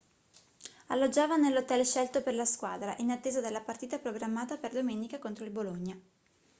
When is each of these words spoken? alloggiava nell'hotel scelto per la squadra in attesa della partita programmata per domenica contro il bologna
alloggiava 0.87 1.37
nell'hotel 1.37 1.85
scelto 1.85 2.23
per 2.23 2.33
la 2.33 2.43
squadra 2.43 2.95
in 2.97 3.11
attesa 3.11 3.39
della 3.39 3.61
partita 3.61 3.99
programmata 3.99 4.57
per 4.57 4.71
domenica 4.71 5.19
contro 5.19 5.43
il 5.45 5.51
bologna 5.51 5.95